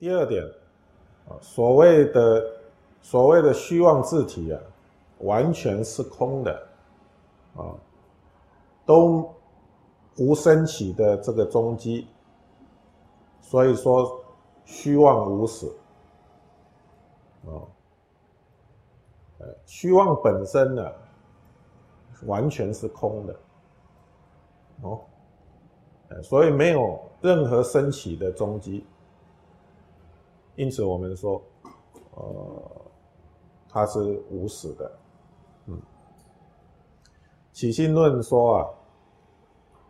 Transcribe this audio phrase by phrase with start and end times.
[0.00, 0.42] 第二点，
[1.28, 2.42] 啊，所谓的
[3.02, 4.58] 所谓的虚妄字体啊，
[5.18, 6.68] 完全是空的，
[7.54, 7.76] 啊，
[8.86, 9.30] 都
[10.16, 12.08] 无升起的这个踪迹，
[13.42, 14.24] 所以说
[14.64, 15.66] 虚妄无始，
[17.44, 17.60] 啊，
[19.36, 20.90] 呃虚妄本身呢，
[22.24, 23.36] 完全是空的，
[24.80, 25.00] 哦，
[26.22, 28.86] 所以没有任何升起的踪迹。
[30.60, 31.42] 因此，我们说，
[32.14, 32.70] 呃，
[33.66, 34.92] 它是无始的。
[35.64, 35.80] 嗯，
[37.50, 38.68] 起心论说啊，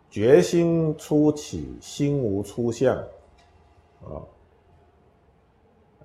[0.09, 2.95] 觉心初起，心无出相，
[3.99, 4.23] 啊，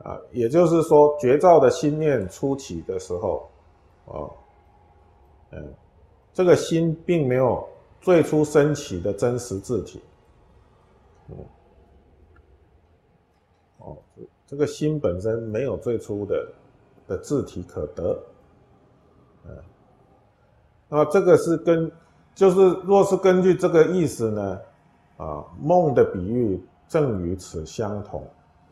[0.03, 3.49] 啊，也就是说，觉照的心念初起的时候，
[4.07, 4.27] 啊，
[5.53, 5.75] 嗯，
[6.33, 7.65] 这个心并没有
[8.01, 10.03] 最初升起的真实字体，
[11.29, 11.37] 嗯，
[13.87, 13.97] 哦。
[14.47, 16.47] 这个心本身没有最初的
[17.09, 18.17] 的字体可得，
[19.45, 19.51] 嗯，
[20.89, 21.91] 那么这个是根
[22.33, 24.61] 就是若是根据这个意思呢，
[25.17, 28.23] 啊，梦的比喻正与此相同，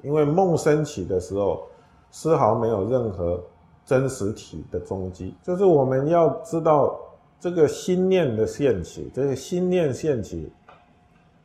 [0.02, 1.66] 因为梦升起的时候
[2.12, 3.42] 丝毫没有任何
[3.84, 6.96] 真实体的踪迹，就是我们要知道
[7.40, 10.52] 这个心念的现起，这个心念现起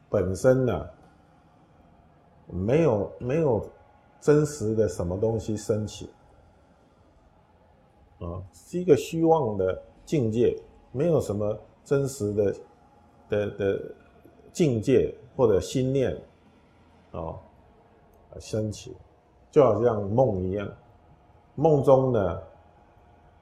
[0.08, 0.88] 本身呢，
[2.50, 3.66] 没有没有。
[4.22, 6.10] 真实的什么东西升起
[8.20, 10.62] 啊，是一个虚妄的境界，
[10.92, 12.56] 没有什么真实的
[13.30, 13.82] 的的
[14.52, 16.14] 境界或者心念
[17.14, 17.34] 啊
[18.42, 18.94] 升起，
[19.50, 20.70] 就好像梦一样，
[21.56, 22.36] 梦中呢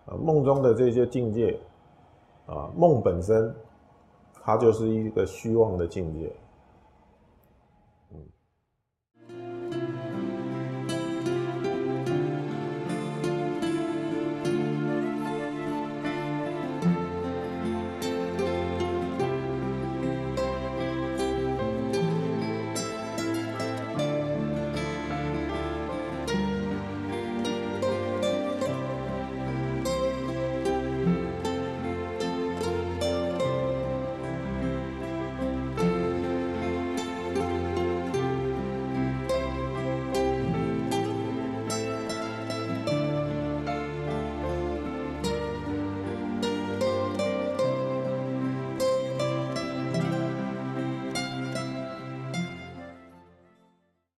[0.05, 1.59] 啊梦中的这些境界
[2.45, 3.51] 啊梦本身，
[4.43, 6.31] 它就是一个虚妄的境界。